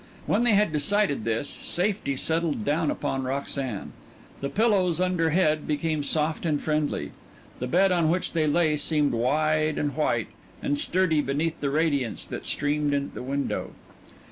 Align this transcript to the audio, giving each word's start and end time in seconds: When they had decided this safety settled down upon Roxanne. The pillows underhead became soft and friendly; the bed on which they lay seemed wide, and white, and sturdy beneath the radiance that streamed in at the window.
When 0.25 0.45
they 0.45 0.53
had 0.55 0.73
decided 0.73 1.25
this 1.25 1.47
safety 1.47 2.15
settled 2.15 2.65
down 2.65 2.89
upon 2.89 3.21
Roxanne. 3.23 3.91
The 4.39 4.49
pillows 4.49 4.99
underhead 4.99 5.67
became 5.67 6.01
soft 6.01 6.43
and 6.43 6.59
friendly; 6.59 7.11
the 7.59 7.67
bed 7.67 7.91
on 7.91 8.09
which 8.09 8.33
they 8.33 8.47
lay 8.47 8.77
seemed 8.77 9.11
wide, 9.13 9.77
and 9.77 9.95
white, 9.95 10.29
and 10.59 10.75
sturdy 10.75 11.21
beneath 11.21 11.59
the 11.61 11.69
radiance 11.69 12.25
that 12.25 12.47
streamed 12.47 12.95
in 12.95 13.03
at 13.09 13.13
the 13.13 13.21
window. 13.21 13.73